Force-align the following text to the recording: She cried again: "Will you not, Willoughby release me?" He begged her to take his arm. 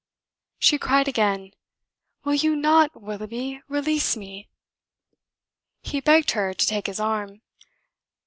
She 0.57 0.79
cried 0.79 1.07
again: 1.07 1.51
"Will 2.23 2.33
you 2.33 2.55
not, 2.55 2.99
Willoughby 2.99 3.61
release 3.67 4.17
me?" 4.17 4.49
He 5.83 5.99
begged 6.01 6.31
her 6.31 6.55
to 6.55 6.65
take 6.65 6.87
his 6.87 6.99
arm. 6.99 7.41